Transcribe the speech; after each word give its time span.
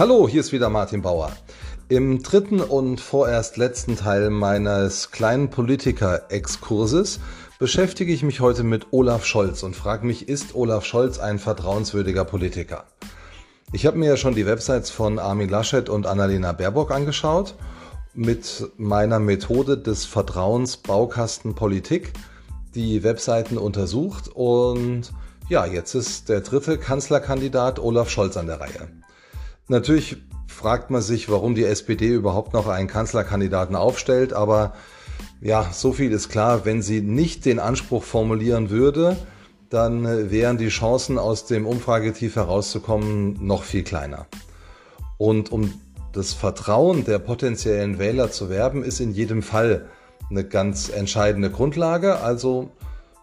Hallo, 0.00 0.26
hier 0.26 0.40
ist 0.40 0.52
wieder 0.52 0.70
Martin 0.70 1.02
Bauer. 1.02 1.30
Im 1.90 2.22
dritten 2.22 2.62
und 2.62 3.02
vorerst 3.02 3.58
letzten 3.58 3.96
Teil 3.96 4.30
meines 4.30 5.10
kleinen 5.10 5.50
Politiker-Exkurses 5.50 7.20
beschäftige 7.58 8.10
ich 8.10 8.22
mich 8.22 8.40
heute 8.40 8.64
mit 8.64 8.86
Olaf 8.92 9.26
Scholz 9.26 9.62
und 9.62 9.76
frage 9.76 10.06
mich, 10.06 10.26
ist 10.26 10.54
Olaf 10.54 10.86
Scholz 10.86 11.18
ein 11.18 11.38
vertrauenswürdiger 11.38 12.24
Politiker? 12.24 12.84
Ich 13.74 13.84
habe 13.84 13.98
mir 13.98 14.06
ja 14.08 14.16
schon 14.16 14.34
die 14.34 14.46
Websites 14.46 14.88
von 14.88 15.18
Armin 15.18 15.50
Laschet 15.50 15.90
und 15.90 16.06
Annalena 16.06 16.52
Baerbock 16.52 16.92
angeschaut 16.92 17.54
mit 18.14 18.70
meiner 18.78 19.18
Methode 19.18 19.76
des 19.76 20.06
Vertrauens 20.06 20.78
Baukasten 20.78 21.54
Politik 21.54 22.14
die 22.74 23.02
Webseiten 23.02 23.58
untersucht 23.58 24.30
und 24.32 25.12
ja, 25.50 25.66
jetzt 25.66 25.94
ist 25.94 26.30
der 26.30 26.40
dritte 26.40 26.78
Kanzlerkandidat 26.78 27.78
Olaf 27.78 28.08
Scholz 28.08 28.38
an 28.38 28.46
der 28.46 28.60
Reihe. 28.60 28.88
Natürlich 29.70 30.16
fragt 30.48 30.90
man 30.90 31.00
sich, 31.00 31.30
warum 31.30 31.54
die 31.54 31.62
SPD 31.62 32.08
überhaupt 32.08 32.54
noch 32.54 32.66
einen 32.66 32.88
Kanzlerkandidaten 32.88 33.76
aufstellt, 33.76 34.32
aber 34.32 34.74
ja, 35.40 35.70
so 35.72 35.92
viel 35.92 36.10
ist 36.10 36.28
klar, 36.28 36.64
wenn 36.64 36.82
sie 36.82 37.00
nicht 37.00 37.44
den 37.44 37.60
Anspruch 37.60 38.02
formulieren 38.02 38.70
würde, 38.70 39.16
dann 39.68 40.28
wären 40.28 40.58
die 40.58 40.70
Chancen 40.70 41.18
aus 41.18 41.46
dem 41.46 41.68
Umfragetief 41.68 42.34
herauszukommen 42.34 43.46
noch 43.46 43.62
viel 43.62 43.84
kleiner. 43.84 44.26
Und 45.18 45.52
um 45.52 45.72
das 46.12 46.32
Vertrauen 46.32 47.04
der 47.04 47.20
potenziellen 47.20 48.00
Wähler 48.00 48.32
zu 48.32 48.50
werben, 48.50 48.82
ist 48.82 48.98
in 48.98 49.12
jedem 49.12 49.40
Fall 49.40 49.88
eine 50.30 50.42
ganz 50.42 50.88
entscheidende 50.88 51.48
Grundlage. 51.48 52.18
Also 52.18 52.72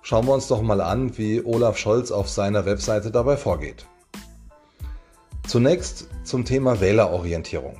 schauen 0.01 0.25
wir 0.25 0.33
uns 0.33 0.47
doch 0.47 0.61
mal 0.61 0.79
an, 0.79 1.17
wie 1.17 1.43
Olaf 1.43 1.77
Scholz 1.77 2.09
auf 2.09 2.29
seiner 2.29 2.65
Webseite 2.65 3.11
dabei 3.11 3.35
vorgeht. 3.35 3.85
Zunächst 5.47 6.09
zum 6.25 6.43
Thema 6.43 6.81
Wählerorientierung. 6.81 7.77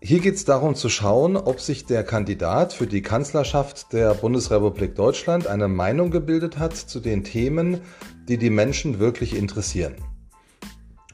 Hier 0.00 0.20
geht 0.20 0.36
es 0.36 0.44
darum 0.44 0.76
zu 0.76 0.88
schauen, 0.88 1.36
ob 1.36 1.60
sich 1.60 1.86
der 1.86 2.04
Kandidat 2.04 2.72
für 2.72 2.86
die 2.86 3.02
Kanzlerschaft 3.02 3.92
der 3.92 4.14
Bundesrepublik 4.14 4.94
Deutschland 4.94 5.48
eine 5.48 5.66
Meinung 5.66 6.12
gebildet 6.12 6.56
hat 6.56 6.76
zu 6.76 7.00
den 7.00 7.24
Themen, 7.24 7.80
die 8.28 8.38
die 8.38 8.48
Menschen 8.48 9.00
wirklich 9.00 9.36
interessieren. 9.36 9.96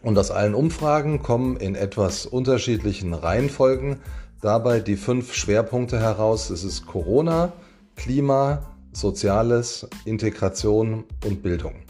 Und 0.03 0.19
aus 0.19 0.31
allen 0.31 0.55
Umfragen 0.55 1.23
kommen 1.23 1.57
in 1.57 1.77
etwas 1.77 2.27
unterschiedlichen 2.27 3.15
Reihenfolgen 3.15 4.01
dabei 4.43 4.81
die 4.81 4.97
fünf 4.97 5.33
Schwerpunkte 5.33 5.99
heraus. 5.99 6.51
Es 6.51 6.63
ist 6.63 6.85
Corona, 6.85 7.55
Klima, 7.97 8.77
Soziales, 8.93 9.89
Integration 10.05 11.05
und 11.25 11.43
Bildung. 11.43 11.86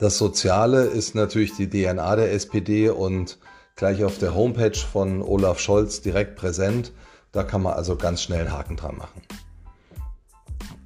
Das 0.00 0.16
Soziale 0.16 0.84
ist 0.84 1.14
natürlich 1.14 1.52
die 1.56 1.68
DNA 1.68 2.16
der 2.16 2.32
SPD 2.32 2.88
und 2.88 3.38
gleich 3.76 4.02
auf 4.02 4.16
der 4.16 4.34
Homepage 4.34 4.74
von 4.74 5.20
Olaf 5.20 5.60
Scholz 5.60 6.00
direkt 6.00 6.36
präsent. 6.36 6.92
Da 7.32 7.42
kann 7.42 7.60
man 7.60 7.74
also 7.74 7.96
ganz 7.96 8.22
schnell 8.22 8.40
einen 8.40 8.52
Haken 8.52 8.76
dran 8.76 8.96
machen. 8.96 9.20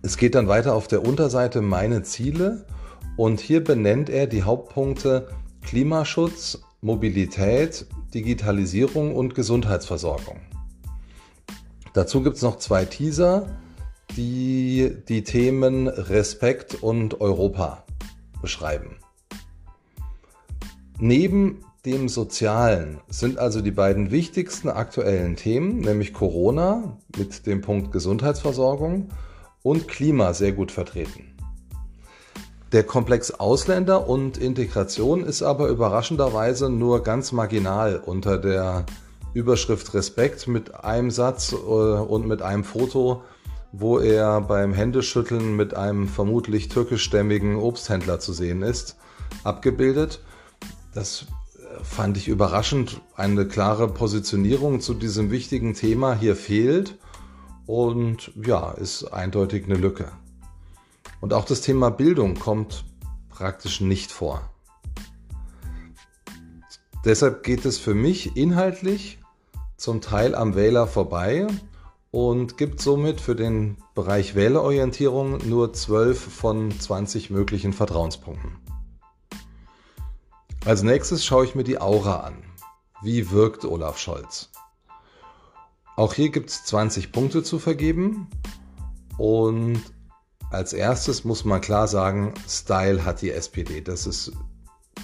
Es 0.02 0.16
geht 0.16 0.34
dann 0.34 0.48
weiter 0.48 0.74
auf 0.74 0.88
der 0.88 1.06
Unterseite 1.06 1.62
Meine 1.62 2.02
Ziele 2.02 2.66
und 3.16 3.38
hier 3.38 3.62
benennt 3.62 4.10
er 4.10 4.26
die 4.26 4.42
Hauptpunkte 4.42 5.28
Klimaschutz, 5.62 6.62
Mobilität, 6.80 7.86
Digitalisierung 8.14 9.14
und 9.14 9.36
Gesundheitsversorgung. 9.36 10.40
Dazu 11.92 12.20
gibt 12.20 12.34
es 12.34 12.42
noch 12.42 12.58
zwei 12.58 12.84
Teaser, 12.84 13.46
die 14.16 14.96
die 15.08 15.22
Themen 15.22 15.86
Respekt 15.86 16.82
und 16.82 17.20
Europa 17.20 17.84
beschreiben. 18.42 18.96
Neben 20.98 21.64
dem 21.84 22.08
Sozialen 22.08 23.00
sind 23.08 23.38
also 23.38 23.60
die 23.60 23.72
beiden 23.72 24.10
wichtigsten 24.10 24.68
aktuellen 24.68 25.36
Themen, 25.36 25.80
nämlich 25.80 26.14
Corona 26.14 26.98
mit 27.16 27.46
dem 27.46 27.60
Punkt 27.60 27.92
Gesundheitsversorgung 27.92 29.08
und 29.62 29.88
Klima 29.88 30.32
sehr 30.34 30.52
gut 30.52 30.70
vertreten. 30.70 31.36
Der 32.72 32.84
Komplex 32.84 33.32
Ausländer 33.32 34.08
und 34.08 34.38
Integration 34.38 35.24
ist 35.24 35.42
aber 35.42 35.68
überraschenderweise 35.68 36.70
nur 36.70 37.02
ganz 37.02 37.32
marginal 37.32 37.96
unter 38.04 38.38
der 38.38 38.86
Überschrift 39.32 39.94
Respekt 39.94 40.46
mit 40.46 40.74
einem 40.84 41.10
Satz 41.10 41.52
äh, 41.52 41.56
und 41.56 42.26
mit 42.26 42.40
einem 42.40 42.62
Foto, 42.62 43.22
wo 43.72 43.98
er 43.98 44.40
beim 44.40 44.72
Händeschütteln 44.72 45.56
mit 45.56 45.74
einem 45.74 46.06
vermutlich 46.06 46.68
türkischstämmigen 46.68 47.56
Obsthändler 47.56 48.20
zu 48.20 48.32
sehen 48.32 48.62
ist, 48.62 48.96
abgebildet 49.42 50.20
das 50.94 51.26
äh, 51.56 51.84
fand 51.84 52.16
ich 52.16 52.28
überraschend. 52.28 53.00
Eine 53.16 53.46
klare 53.46 53.88
Positionierung 53.88 54.80
zu 54.80 54.94
diesem 54.94 55.30
wichtigen 55.30 55.74
Thema 55.74 56.14
hier 56.14 56.36
fehlt 56.36 56.98
und 57.66 58.32
ja, 58.42 58.70
ist 58.72 59.04
eindeutig 59.04 59.64
eine 59.64 59.74
Lücke. 59.74 60.10
Und 61.20 61.32
auch 61.32 61.44
das 61.44 61.60
Thema 61.60 61.90
Bildung 61.90 62.34
kommt 62.34 62.84
praktisch 63.28 63.80
nicht 63.80 64.12
vor. 64.12 64.50
Deshalb 67.04 67.42
geht 67.42 67.64
es 67.64 67.78
für 67.78 67.94
mich 67.94 68.36
inhaltlich 68.36 69.18
zum 69.76 70.00
Teil 70.00 70.34
am 70.34 70.54
Wähler 70.54 70.86
vorbei 70.86 71.46
und 72.10 72.56
gibt 72.56 72.80
somit 72.80 73.20
für 73.20 73.34
den 73.34 73.76
Bereich 73.94 74.34
Wählerorientierung 74.34 75.46
nur 75.48 75.72
12 75.72 76.18
von 76.18 76.70
20 76.70 77.30
möglichen 77.30 77.72
Vertrauenspunkten. 77.72 78.63
Als 80.66 80.82
nächstes 80.82 81.22
schaue 81.22 81.44
ich 81.44 81.54
mir 81.54 81.62
die 81.62 81.78
Aura 81.78 82.20
an. 82.20 82.42
Wie 83.02 83.30
wirkt 83.30 83.66
Olaf 83.66 83.98
Scholz? 83.98 84.48
Auch 85.94 86.14
hier 86.14 86.30
gibt 86.30 86.48
es 86.48 86.64
20 86.64 87.12
Punkte 87.12 87.42
zu 87.42 87.58
vergeben. 87.58 88.28
Und 89.18 89.82
als 90.50 90.72
erstes 90.72 91.22
muss 91.22 91.44
man 91.44 91.60
klar 91.60 91.86
sagen, 91.86 92.32
Style 92.48 93.04
hat 93.04 93.20
die 93.20 93.30
SPD. 93.30 93.82
Das 93.82 94.06
ist 94.06 94.32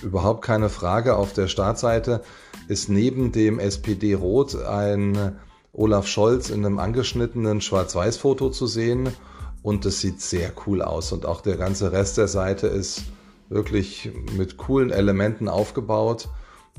überhaupt 0.00 0.42
keine 0.42 0.70
Frage. 0.70 1.16
Auf 1.16 1.34
der 1.34 1.46
Startseite 1.46 2.22
ist 2.68 2.88
neben 2.88 3.30
dem 3.30 3.58
SPD-Rot 3.58 4.56
ein 4.64 5.38
Olaf 5.74 6.06
Scholz 6.06 6.48
in 6.48 6.64
einem 6.64 6.78
angeschnittenen 6.78 7.60
Schwarz-Weiß-Foto 7.60 8.48
zu 8.48 8.66
sehen. 8.66 9.10
Und 9.62 9.84
das 9.84 10.00
sieht 10.00 10.22
sehr 10.22 10.54
cool 10.66 10.80
aus. 10.80 11.12
Und 11.12 11.26
auch 11.26 11.42
der 11.42 11.58
ganze 11.58 11.92
Rest 11.92 12.16
der 12.16 12.28
Seite 12.28 12.66
ist 12.66 13.02
wirklich 13.50 14.10
mit 14.36 14.56
coolen 14.56 14.90
Elementen 14.90 15.48
aufgebaut. 15.48 16.28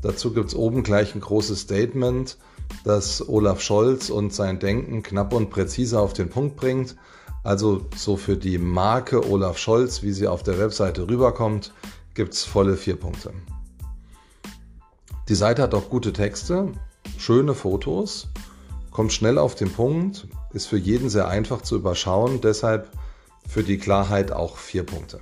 Dazu 0.01 0.33
gibt 0.33 0.47
es 0.47 0.55
oben 0.55 0.81
gleich 0.81 1.13
ein 1.13 1.21
großes 1.21 1.61
Statement, 1.61 2.37
das 2.83 3.27
Olaf 3.27 3.61
Scholz 3.61 4.09
und 4.09 4.33
sein 4.33 4.59
Denken 4.59 5.03
knapp 5.03 5.33
und 5.33 5.51
präzise 5.51 5.99
auf 5.99 6.13
den 6.13 6.29
Punkt 6.29 6.55
bringt. 6.55 6.95
Also 7.43 7.85
so 7.95 8.17
für 8.17 8.37
die 8.37 8.57
Marke 8.57 9.29
Olaf 9.29 9.57
Scholz, 9.57 10.01
wie 10.01 10.11
sie 10.11 10.27
auf 10.27 10.43
der 10.43 10.57
Webseite 10.57 11.07
rüberkommt, 11.07 11.73
gibt 12.13 12.33
es 12.33 12.43
volle 12.43 12.77
vier 12.77 12.95
Punkte. 12.95 13.31
Die 15.27 15.35
Seite 15.35 15.61
hat 15.61 15.73
auch 15.73 15.89
gute 15.89 16.13
Texte, 16.13 16.71
schöne 17.17 17.53
Fotos, 17.53 18.27
kommt 18.91 19.13
schnell 19.13 19.37
auf 19.37 19.55
den 19.55 19.71
Punkt, 19.71 20.27
ist 20.53 20.67
für 20.67 20.77
jeden 20.77 21.09
sehr 21.09 21.27
einfach 21.27 21.61
zu 21.61 21.75
überschauen, 21.75 22.41
deshalb 22.41 22.89
für 23.47 23.63
die 23.63 23.77
Klarheit 23.77 24.31
auch 24.31 24.57
vier 24.57 24.83
Punkte. 24.83 25.19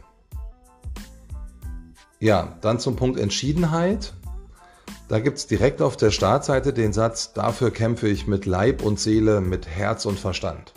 Ja, 2.19 2.57
dann 2.61 2.79
zum 2.79 2.97
Punkt 2.97 3.17
Entschiedenheit. 3.17 4.13
Da 5.07 5.19
gibt 5.19 5.37
es 5.37 5.47
direkt 5.47 5.81
auf 5.81 5.95
der 5.95 6.11
Startseite 6.11 6.73
den 6.73 6.93
Satz, 6.93 7.33
dafür 7.33 7.71
kämpfe 7.71 8.07
ich 8.07 8.27
mit 8.27 8.45
Leib 8.45 8.83
und 8.83 8.99
Seele, 8.99 9.41
mit 9.41 9.67
Herz 9.67 10.05
und 10.05 10.19
Verstand. 10.19 10.73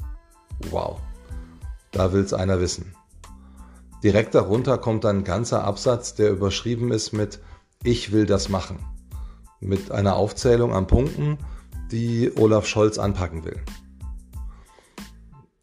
Wow, 0.70 1.00
da 1.91 2.12
will 2.12 2.22
es 2.22 2.32
einer 2.32 2.60
wissen. 2.60 2.94
Direkt 4.03 4.34
darunter 4.34 4.78
kommt 4.78 5.04
dann 5.04 5.18
ein 5.18 5.24
ganzer 5.24 5.65
Absatz, 5.65 6.15
der 6.15 6.30
überschrieben 6.30 6.92
ist 6.92 7.12
mit 7.12 7.41
Ich 7.83 8.12
will 8.12 8.27
das 8.27 8.48
machen. 8.48 8.78
Mit 9.60 9.91
einer 9.91 10.16
Aufzählung 10.16 10.72
an 10.72 10.86
Punkten, 10.86 11.39
die 11.91 12.33
Olaf 12.36 12.66
Scholz 12.66 12.98
anpacken 12.98 13.44
will. 13.44 13.60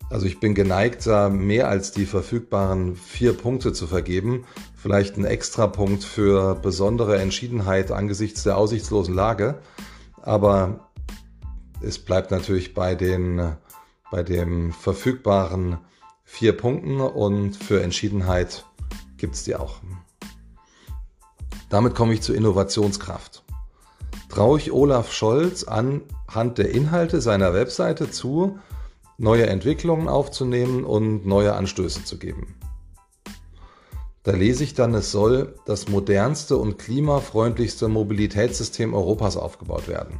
Also 0.09 0.25
ich 0.25 0.39
bin 0.39 0.55
geneigt, 0.55 1.05
da 1.05 1.29
mehr 1.29 1.67
als 1.67 1.91
die 1.91 2.05
verfügbaren 2.05 2.95
vier 2.95 3.33
Punkte 3.33 3.73
zu 3.73 3.85
vergeben. 3.85 4.45
Vielleicht 4.75 5.17
ein 5.17 5.25
Extrapunkt 5.25 6.03
für 6.03 6.55
besondere 6.55 7.19
Entschiedenheit 7.19 7.91
angesichts 7.91 8.41
der 8.43 8.57
aussichtslosen 8.57 9.13
Lage. 9.13 9.59
Aber 10.23 10.89
es 11.81 11.99
bleibt 11.99 12.31
natürlich 12.31 12.73
bei, 12.73 12.95
den, 12.95 13.55
bei 14.09 14.23
den 14.23 14.73
verfügbaren 14.73 15.77
vier 16.23 16.57
Punkten 16.57 17.01
und 17.01 17.55
für 17.55 17.83
Entschiedenheit 17.83 18.65
gibt 19.17 19.35
es 19.35 19.43
die 19.43 19.55
auch. 19.55 19.77
Damit 21.69 21.93
komme 21.93 22.13
ich 22.13 22.21
zur 22.21 22.35
Innovationskraft. 22.35 23.43
Traue 24.29 24.57
ich 24.57 24.71
Olaf 24.71 25.11
Scholz 25.11 25.63
anhand 25.65 26.57
der 26.57 26.71
Inhalte 26.71 27.21
seiner 27.21 27.53
Webseite 27.53 28.09
zu, 28.09 28.59
neue 29.19 29.47
Entwicklungen 29.47 30.07
aufzunehmen 30.07 30.83
und 30.85 31.25
neue 31.25 31.53
Anstöße 31.53 32.05
zu 32.05 32.17
geben. 32.17 32.55
Da 34.23 34.31
lese 34.31 34.63
ich 34.63 34.73
dann, 34.73 34.93
es 34.93 35.11
soll 35.11 35.55
das 35.65 35.87
modernste 35.87 36.57
und 36.57 36.77
klimafreundlichste 36.77 37.87
Mobilitätssystem 37.89 38.93
Europas 38.93 39.37
aufgebaut 39.37 39.87
werden. 39.87 40.19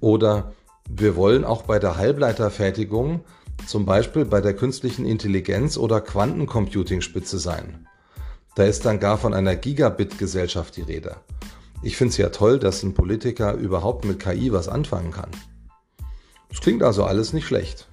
Oder 0.00 0.52
wir 0.88 1.16
wollen 1.16 1.44
auch 1.44 1.62
bei 1.62 1.78
der 1.78 1.96
Halbleiterfertigung, 1.96 3.24
zum 3.66 3.84
Beispiel 3.84 4.24
bei 4.24 4.40
der 4.40 4.54
künstlichen 4.54 5.04
Intelligenz 5.04 5.76
oder 5.76 6.00
Quantencomputing 6.00 7.00
Spitze 7.00 7.38
sein. 7.38 7.86
Da 8.54 8.64
ist 8.64 8.86
dann 8.86 8.98
gar 8.98 9.18
von 9.18 9.34
einer 9.34 9.54
Gigabit-Gesellschaft 9.54 10.76
die 10.76 10.82
Rede. 10.82 11.16
Ich 11.82 11.96
finde 11.96 12.10
es 12.10 12.16
ja 12.16 12.30
toll, 12.30 12.58
dass 12.58 12.82
ein 12.82 12.94
Politiker 12.94 13.54
überhaupt 13.54 14.04
mit 14.04 14.18
KI 14.18 14.52
was 14.52 14.68
anfangen 14.68 15.12
kann. 15.12 15.30
Das 16.48 16.60
klingt 16.60 16.82
also 16.82 17.04
alles 17.04 17.32
nicht 17.32 17.46
schlecht. 17.46 17.88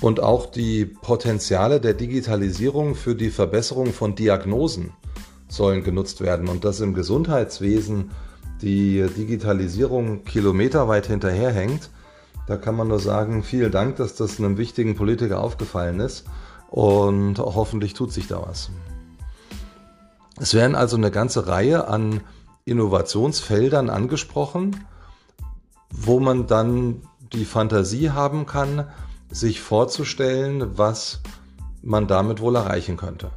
Und 0.00 0.20
auch 0.20 0.46
die 0.46 0.84
Potenziale 0.84 1.80
der 1.80 1.94
Digitalisierung 1.94 2.94
für 2.94 3.16
die 3.16 3.30
Verbesserung 3.30 3.92
von 3.92 4.14
Diagnosen 4.14 4.92
sollen 5.48 5.82
genutzt 5.82 6.20
werden 6.20 6.48
und 6.48 6.64
dass 6.64 6.80
im 6.80 6.94
Gesundheitswesen 6.94 8.10
die 8.62 9.06
Digitalisierung 9.16 10.24
kilometerweit 10.24 11.06
hinterherhängt, 11.06 11.90
da 12.46 12.56
kann 12.56 12.76
man 12.76 12.88
nur 12.88 13.00
sagen, 13.00 13.42
vielen 13.42 13.72
Dank, 13.72 13.96
dass 13.96 14.14
das 14.14 14.38
einem 14.38 14.56
wichtigen 14.56 14.94
Politiker 14.94 15.40
aufgefallen 15.40 16.00
ist 16.00 16.24
und 16.70 17.38
hoffentlich 17.38 17.94
tut 17.94 18.12
sich 18.12 18.26
da 18.26 18.42
was. 18.46 18.70
Es 20.40 20.54
werden 20.54 20.76
also 20.76 20.96
eine 20.96 21.10
ganze 21.10 21.48
Reihe 21.48 21.88
an 21.88 22.20
Innovationsfeldern 22.64 23.90
angesprochen, 23.90 24.84
wo 25.90 26.20
man 26.20 26.46
dann 26.46 27.02
die 27.32 27.44
Fantasie 27.44 28.10
haben 28.10 28.46
kann, 28.46 28.88
sich 29.30 29.60
vorzustellen, 29.60 30.78
was 30.78 31.20
man 31.82 32.06
damit 32.06 32.40
wohl 32.40 32.56
erreichen 32.56 32.96
könnte. 32.96 33.30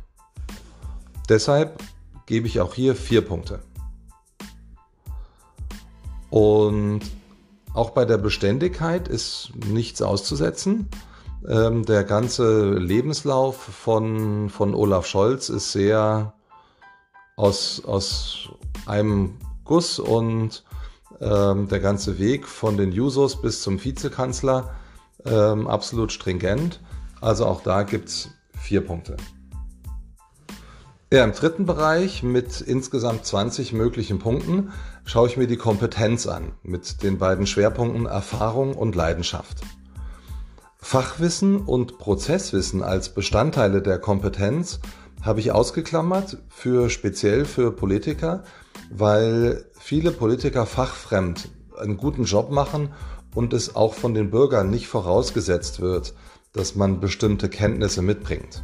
Deshalb 1.30 1.82
gebe 2.26 2.48
ich 2.48 2.62
auch 2.62 2.74
hier 2.74 2.96
vier 2.96 3.22
Punkte. 3.22 3.60
Und 6.30 7.02
auch 7.74 7.92
bei 7.92 8.06
der 8.06 8.18
Beständigkeit 8.18 9.08
ist 9.08 9.52
nichts 9.68 10.02
auszusetzen. 10.02 10.90
Ähm, 11.48 11.86
der 11.86 12.04
ganze 12.04 12.74
Lebenslauf 12.74 13.58
von, 13.58 14.50
von 14.50 14.74
Olaf 14.74 15.06
Scholz 15.06 15.50
ist 15.50 15.72
sehr 15.72 16.34
aus, 17.36 17.84
aus 17.86 18.50
einem 18.86 19.38
Guss 19.64 20.00
und 20.00 20.64
ähm, 21.22 21.68
der 21.68 21.80
ganze 21.80 22.20
Weg 22.20 22.48
von 22.48 22.78
den 22.78 22.92
Jusos 22.92 23.42
bis 23.42 23.62
zum 23.62 23.84
Vizekanzler 23.84 24.76
ähm, 25.26 25.68
absolut 25.68 26.12
stringent. 26.12 26.82
Also 27.22 27.46
auch 27.46 27.62
da 27.62 27.84
gibt 27.84 28.10
es 28.10 28.30
vier 28.60 28.82
Punkte. 28.82 29.18
Ja, 31.14 31.26
Im 31.26 31.34
dritten 31.34 31.66
Bereich 31.66 32.24
mit 32.24 32.62
insgesamt 32.62 33.26
20 33.26 33.74
möglichen 33.74 34.18
Punkten 34.20 34.72
schaue 35.04 35.28
ich 35.28 35.36
mir 35.36 35.48
die 35.48 35.58
Kompetenz 35.58 36.26
an 36.26 36.54
mit 36.64 37.04
den 37.04 37.18
beiden 37.18 37.46
Schwerpunkten 37.46 38.06
Erfahrung 38.06 38.76
und 38.76 38.96
Leidenschaft. 38.96 39.62
Fachwissen 40.78 41.58
und 41.58 41.98
Prozesswissen 41.98 42.82
als 42.82 43.14
Bestandteile 43.14 43.82
der 43.82 44.00
Kompetenz 44.00 44.80
habe 45.22 45.42
ich 45.42 45.52
ausgeklammert 45.52 46.38
für 46.50 46.90
speziell 46.90 47.46
für 47.46 47.72
Politiker, 47.72 48.44
weil 48.90 49.66
viele 49.80 50.12
Politiker 50.12 50.66
fachfremd 50.66 51.50
einen 51.78 51.98
guten 51.98 52.24
Job 52.26 52.52
machen 52.52 52.94
und 53.36 53.54
es 53.54 53.76
auch 53.76 53.94
von 53.94 54.14
den 54.14 54.32
Bürgern 54.32 54.70
nicht 54.70 54.88
vorausgesetzt 54.88 55.80
wird, 55.82 56.14
dass 56.54 56.76
man 56.76 57.00
bestimmte 57.00 57.50
Kenntnisse 57.50 58.02
mitbringt. 58.02 58.64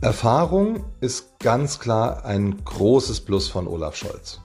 Erfahrung 0.00 0.84
ist 1.00 1.38
ganz 1.38 1.78
klar 1.78 2.24
ein 2.24 2.64
großes 2.64 3.20
Plus 3.20 3.48
von 3.48 3.68
Olaf 3.68 3.96
Scholz. 3.96 4.40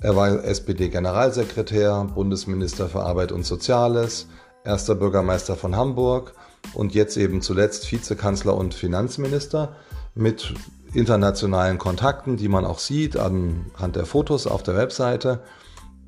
Er 0.00 0.16
war 0.16 0.44
SPD-Generalsekretär, 0.44 2.08
Bundesminister 2.12 2.88
für 2.88 3.04
Arbeit 3.04 3.30
und 3.30 3.46
Soziales, 3.46 4.26
erster 4.64 4.96
Bürgermeister 4.96 5.54
von 5.54 5.76
Hamburg 5.76 6.34
und 6.74 6.94
jetzt 6.94 7.16
eben 7.16 7.42
zuletzt 7.42 7.90
Vizekanzler 7.92 8.56
und 8.56 8.74
Finanzminister 8.74 9.76
mit 10.16 10.54
internationalen 10.94 11.78
Kontakten, 11.78 12.36
die 12.36 12.48
man 12.48 12.64
auch 12.64 12.78
sieht 12.78 13.16
anhand 13.16 13.96
der 13.96 14.06
Fotos 14.06 14.46
auf 14.46 14.62
der 14.62 14.76
Webseite. 14.76 15.42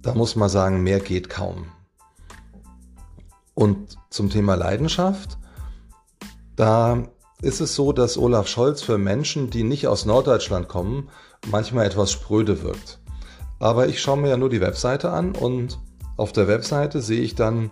Da 0.03 0.15
muss 0.15 0.37
man 0.37 0.49
sagen, 0.49 0.83
mehr 0.83 1.01
geht 1.01 1.31
kaum. 1.31 1.67
Und 3.55 3.97
zum 4.11 4.31
Thema 4.31 4.55
Leidenschaft, 4.55 5.39
da 6.57 7.05
ist 7.41 7.61
es 7.61 7.75
so, 7.75 7.93
dass 7.93 8.19
Olaf 8.19 8.49
Scholz 8.49 8.83
für 8.83 8.99
Menschen, 8.99 9.51
die 9.51 9.63
nicht 9.63 9.87
aus 9.87 10.07
Norddeutschland 10.07 10.69
kommen, 10.69 11.09
manchmal 11.51 11.87
etwas 11.87 12.11
spröde 12.11 12.63
wirkt. 12.63 13.01
Aber 13.59 13.89
ich 13.89 14.03
schaue 14.03 14.19
mir 14.19 14.29
ja 14.29 14.37
nur 14.37 14.51
die 14.51 14.61
Webseite 14.61 15.11
an 15.11 15.33
und 15.33 15.79
auf 16.17 16.33
der 16.33 16.49
Webseite 16.49 17.01
sehe 17.01 17.21
ich 17.21 17.35
dann 17.35 17.71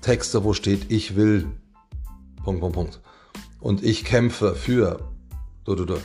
Texte, 0.00 0.44
wo 0.44 0.52
steht, 0.52 0.90
ich 0.90 1.16
will, 1.16 1.46
Punkt, 2.44 2.60
Punkt, 2.60 2.74
Punkt. 2.74 3.00
Und 3.60 3.84
ich 3.84 4.04
kämpfe 4.04 4.54
für, 4.54 5.00
du, 5.64 5.74
du, 5.74 5.84
du. 5.84 5.96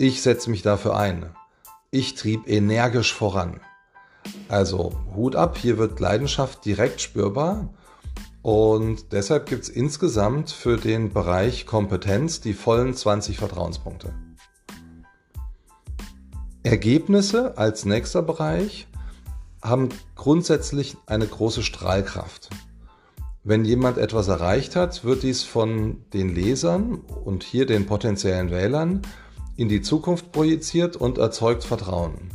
Ich 0.00 0.22
setze 0.22 0.48
mich 0.48 0.62
dafür 0.62 0.96
ein. 0.96 1.26
Ich 1.90 2.14
trieb 2.14 2.48
energisch 2.48 3.12
voran. 3.12 3.60
Also 4.48 4.92
Hut 5.14 5.36
ab, 5.36 5.58
hier 5.58 5.76
wird 5.76 6.00
Leidenschaft 6.00 6.64
direkt 6.64 7.02
spürbar 7.02 7.68
und 8.40 9.12
deshalb 9.12 9.44
gibt 9.44 9.64
es 9.64 9.68
insgesamt 9.68 10.52
für 10.52 10.78
den 10.78 11.12
Bereich 11.12 11.66
Kompetenz 11.66 12.40
die 12.40 12.54
vollen 12.54 12.94
20 12.94 13.36
Vertrauenspunkte. 13.36 14.14
Ergebnisse 16.62 17.58
als 17.58 17.84
nächster 17.84 18.22
Bereich 18.22 18.88
haben 19.60 19.90
grundsätzlich 20.16 20.96
eine 21.04 21.26
große 21.26 21.62
Strahlkraft. 21.62 22.48
Wenn 23.44 23.66
jemand 23.66 23.98
etwas 23.98 24.28
erreicht 24.28 24.76
hat, 24.76 25.04
wird 25.04 25.24
dies 25.24 25.42
von 25.42 26.06
den 26.14 26.34
Lesern 26.34 27.02
und 27.26 27.42
hier 27.42 27.66
den 27.66 27.84
potenziellen 27.84 28.50
Wählern 28.50 29.02
in 29.60 29.68
die 29.68 29.82
Zukunft 29.82 30.32
projiziert 30.32 30.96
und 30.96 31.18
erzeugt 31.18 31.64
Vertrauen. 31.64 32.30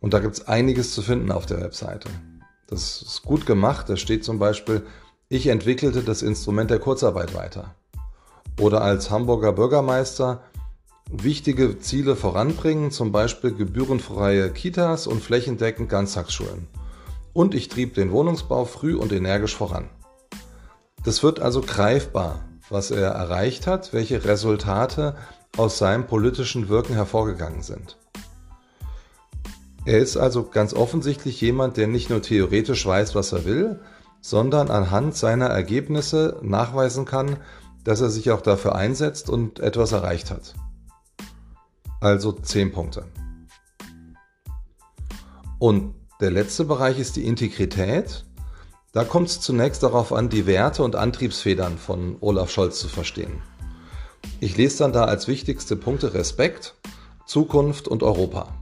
Und 0.00 0.12
da 0.12 0.18
gibt 0.18 0.34
es 0.34 0.48
einiges 0.48 0.92
zu 0.92 1.02
finden 1.02 1.30
auf 1.30 1.46
der 1.46 1.60
Webseite. 1.60 2.08
Das 2.66 3.00
ist 3.00 3.22
gut 3.22 3.46
gemacht. 3.46 3.88
Da 3.88 3.96
steht 3.96 4.24
zum 4.24 4.40
Beispiel, 4.40 4.82
ich 5.28 5.46
entwickelte 5.46 6.02
das 6.02 6.22
Instrument 6.22 6.68
der 6.68 6.80
Kurzarbeit 6.80 7.32
weiter. 7.36 7.76
Oder 8.58 8.82
als 8.82 9.12
Hamburger 9.12 9.52
Bürgermeister 9.52 10.42
wichtige 11.08 11.78
Ziele 11.78 12.16
voranbringen, 12.16 12.90
zum 12.90 13.12
Beispiel 13.12 13.54
gebührenfreie 13.54 14.50
Kitas 14.50 15.06
und 15.06 15.22
flächendeckend 15.22 15.88
Ganztagsschulen. 15.88 16.66
Und 17.32 17.54
ich 17.54 17.68
trieb 17.68 17.94
den 17.94 18.10
Wohnungsbau 18.10 18.64
früh 18.64 18.96
und 18.96 19.12
energisch 19.12 19.54
voran. 19.54 19.88
Das 21.04 21.22
wird 21.22 21.38
also 21.38 21.60
greifbar, 21.60 22.40
was 22.70 22.90
er 22.90 23.10
erreicht 23.10 23.66
hat, 23.66 23.92
welche 23.92 24.24
Resultate 24.24 25.16
aus 25.56 25.78
seinem 25.78 26.06
politischen 26.06 26.68
Wirken 26.68 26.94
hervorgegangen 26.94 27.62
sind. 27.62 27.98
Er 29.84 29.98
ist 29.98 30.16
also 30.16 30.44
ganz 30.44 30.74
offensichtlich 30.74 31.40
jemand, 31.40 31.76
der 31.76 31.86
nicht 31.86 32.10
nur 32.10 32.22
theoretisch 32.22 32.84
weiß, 32.84 33.14
was 33.14 33.32
er 33.32 33.44
will, 33.44 33.80
sondern 34.20 34.70
anhand 34.70 35.16
seiner 35.16 35.46
Ergebnisse 35.46 36.38
nachweisen 36.42 37.06
kann, 37.06 37.38
dass 37.84 38.00
er 38.00 38.10
sich 38.10 38.30
auch 38.30 38.42
dafür 38.42 38.74
einsetzt 38.74 39.30
und 39.30 39.58
etwas 39.58 39.92
erreicht 39.92 40.30
hat. 40.30 40.54
Also 42.00 42.32
10 42.32 42.72
Punkte. 42.72 43.04
Und 45.58 45.94
der 46.20 46.30
letzte 46.30 46.64
Bereich 46.64 46.98
ist 46.98 47.16
die 47.16 47.26
Integrität. 47.26 48.26
Da 48.92 49.04
kommt 49.04 49.28
es 49.28 49.40
zunächst 49.40 49.84
darauf 49.84 50.12
an, 50.12 50.28
die 50.30 50.46
Werte 50.46 50.82
und 50.82 50.96
Antriebsfedern 50.96 51.78
von 51.78 52.16
Olaf 52.20 52.50
Scholz 52.50 52.80
zu 52.80 52.88
verstehen. 52.88 53.40
Ich 54.40 54.56
lese 54.56 54.78
dann 54.78 54.92
da 54.92 55.04
als 55.04 55.28
wichtigste 55.28 55.76
Punkte 55.76 56.12
Respekt, 56.12 56.74
Zukunft 57.24 57.86
und 57.86 58.02
Europa. 58.02 58.52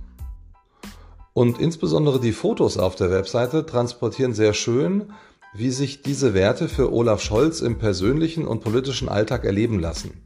Und 1.33 1.59
insbesondere 1.59 2.21
die 2.21 2.33
Fotos 2.33 2.77
auf 2.77 2.95
der 2.95 3.11
Webseite 3.11 3.65
transportieren 3.65 4.35
sehr 4.35 4.53
schön, 4.53 5.13
wie 5.55 5.71
sich 5.71 6.03
diese 6.03 6.35
Werte 6.35 6.69
für 6.69 6.93
Olaf 6.93 7.23
Scholz 7.23 7.63
im 7.63 7.79
persönlichen 7.79 8.47
und 8.47 8.61
politischen 8.61 9.09
Alltag 9.09 9.45
erleben 9.47 9.81
lassen. 9.81 10.23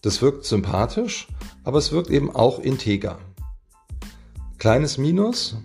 Das 0.00 0.22
wirkt 0.22 0.46
sympathisch, 0.46 1.28
aber 1.64 1.78
es 1.78 1.92
wirkt 1.92 2.08
eben 2.08 2.34
auch 2.34 2.58
integer. 2.58 3.18
Kleines 4.58 4.96
Minus 4.96 5.56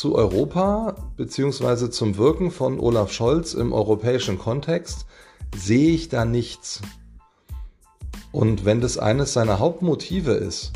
zu 0.00 0.14
Europa 0.14 0.94
bzw. 1.18 1.90
zum 1.90 2.16
Wirken 2.16 2.50
von 2.50 2.80
Olaf 2.80 3.12
Scholz 3.12 3.52
im 3.52 3.74
europäischen 3.74 4.38
Kontext 4.38 5.04
sehe 5.54 5.90
ich 5.90 6.08
da 6.08 6.24
nichts. 6.24 6.80
Und 8.32 8.64
wenn 8.64 8.80
das 8.80 8.96
eines 8.96 9.34
seiner 9.34 9.58
Hauptmotive 9.58 10.32
ist, 10.32 10.72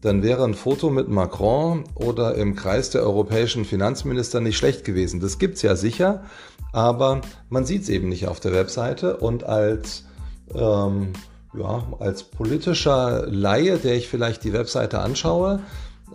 dann 0.00 0.24
wäre 0.24 0.42
ein 0.42 0.54
Foto 0.54 0.90
mit 0.90 1.08
Macron 1.08 1.84
oder 1.94 2.34
im 2.34 2.56
Kreis 2.56 2.90
der 2.90 3.04
europäischen 3.04 3.64
Finanzminister 3.64 4.40
nicht 4.40 4.56
schlecht 4.56 4.82
gewesen. 4.82 5.20
Das 5.20 5.38
gibt 5.38 5.54
es 5.54 5.62
ja 5.62 5.76
sicher, 5.76 6.24
aber 6.72 7.20
man 7.48 7.66
sieht 7.66 7.82
es 7.82 7.88
eben 7.88 8.08
nicht 8.08 8.26
auf 8.26 8.40
der 8.40 8.52
Webseite 8.52 9.18
und 9.18 9.44
als 9.44 10.06
ähm, 10.52 11.12
ja, 11.56 11.84
als 12.00 12.24
politischer 12.24 13.28
Laie, 13.28 13.78
der 13.78 13.94
ich 13.94 14.08
vielleicht 14.08 14.42
die 14.42 14.52
Webseite 14.52 14.98
anschaue 14.98 15.60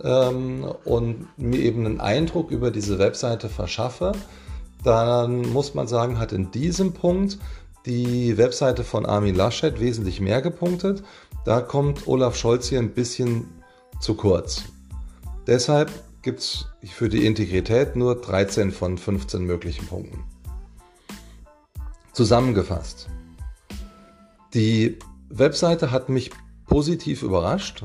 ähm, 0.02 0.64
und 0.84 1.26
mir 1.36 1.60
eben 1.60 1.86
einen 1.86 2.00
Eindruck 2.00 2.50
über 2.50 2.70
diese 2.70 2.98
Webseite 2.98 3.48
verschaffe, 3.48 4.12
dann 4.84 5.42
muss 5.52 5.74
man 5.74 5.86
sagen, 5.86 6.18
hat 6.18 6.32
in 6.32 6.50
diesem 6.50 6.92
Punkt 6.92 7.38
die 7.86 8.36
Webseite 8.36 8.84
von 8.84 9.06
Armin 9.06 9.34
Laschet 9.34 9.80
wesentlich 9.80 10.20
mehr 10.20 10.42
gepunktet. 10.42 11.02
Da 11.44 11.60
kommt 11.60 12.06
Olaf 12.06 12.36
Scholz 12.36 12.68
hier 12.68 12.78
ein 12.78 12.94
bisschen 12.94 13.48
zu 14.00 14.14
kurz. 14.14 14.64
Deshalb 15.46 15.90
gibt 16.22 16.40
es 16.40 16.66
für 16.84 17.08
die 17.08 17.26
Integrität 17.26 17.96
nur 17.96 18.20
13 18.20 18.70
von 18.70 18.96
15 18.96 19.44
möglichen 19.44 19.86
Punkten. 19.86 20.24
Zusammengefasst. 22.12 23.08
Die 24.54 24.98
Webseite 25.30 25.90
hat 25.90 26.08
mich 26.08 26.30
positiv 26.66 27.22
überrascht. 27.22 27.84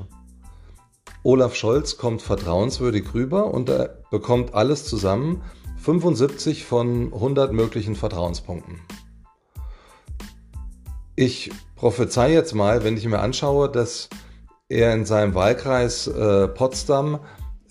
Olaf 1.23 1.55
Scholz 1.55 1.97
kommt 1.97 2.21
vertrauenswürdig 2.21 3.13
rüber 3.13 3.53
und 3.53 3.69
er 3.69 4.03
bekommt 4.11 4.53
alles 4.53 4.85
zusammen 4.85 5.41
75 5.77 6.65
von 6.65 7.13
100 7.13 7.53
möglichen 7.53 7.95
Vertrauenspunkten. 7.95 8.79
Ich 11.15 11.51
prophezei 11.75 12.31
jetzt 12.31 12.53
mal, 12.53 12.83
wenn 12.83 12.97
ich 12.97 13.05
mir 13.05 13.19
anschaue, 13.19 13.69
dass 13.69 14.09
er 14.69 14.93
in 14.93 15.05
seinem 15.05 15.33
Wahlkreis 15.33 16.07
äh, 16.07 16.47
Potsdam 16.47 17.19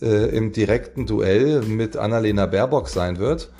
äh, 0.01 0.37
im 0.37 0.53
direkten 0.53 1.07
Duell 1.07 1.63
mit 1.63 1.97
Annalena 1.97 2.47
Baerbock 2.47 2.89
sein 2.89 3.19
wird, 3.19 3.53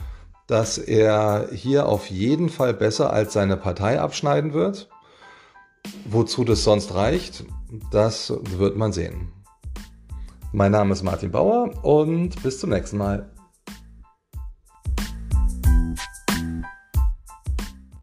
dass 0.47 0.79
er 0.79 1.49
hier 1.53 1.87
auf 1.87 2.11
jeden 2.11 2.49
Fall 2.49 2.75
besser 2.75 3.13
als 3.13 3.33
seine 3.33 3.57
Partei 3.57 4.01
abschneiden 4.01 4.53
wird. 4.53 4.89
Wozu 6.05 6.45
das 6.45 6.65
sonst 6.65 6.95
reicht, 6.95 7.45
das 7.91 8.33
wird 8.43 8.77
man 8.77 8.93
sehen. 8.93 9.36
Mein 10.57 10.73
Name 10.73 10.95
ist 10.95 11.03
Martin 11.03 11.31
Bauer 11.31 11.85
und 11.85 12.43
bis 12.43 12.61
zum 12.61 12.71
nächsten 12.71 12.97
Mal. 12.97 13.29